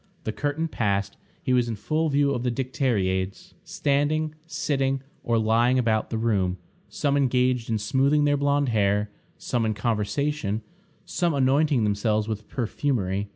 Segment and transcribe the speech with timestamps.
[0.23, 5.77] The curtain passed, he was in full view of the dicteriades, standing, sitting, or lying
[5.77, 6.57] about the room;
[6.89, 10.63] some engaged in smoothing their blonde hair, some in conversation,
[11.05, 13.29] some anointing themselves with perfumery.